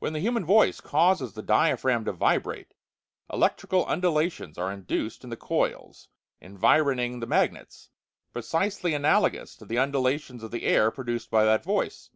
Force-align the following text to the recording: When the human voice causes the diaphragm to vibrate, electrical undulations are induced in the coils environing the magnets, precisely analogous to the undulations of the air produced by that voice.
When 0.00 0.12
the 0.12 0.20
human 0.20 0.44
voice 0.44 0.82
causes 0.82 1.32
the 1.32 1.40
diaphragm 1.40 2.04
to 2.04 2.12
vibrate, 2.12 2.74
electrical 3.32 3.86
undulations 3.88 4.58
are 4.58 4.70
induced 4.70 5.24
in 5.24 5.30
the 5.30 5.36
coils 5.38 6.08
environing 6.42 7.20
the 7.20 7.26
magnets, 7.26 7.88
precisely 8.34 8.92
analogous 8.92 9.56
to 9.56 9.64
the 9.64 9.78
undulations 9.78 10.42
of 10.42 10.50
the 10.50 10.64
air 10.64 10.90
produced 10.90 11.30
by 11.30 11.46
that 11.46 11.64
voice. 11.64 12.10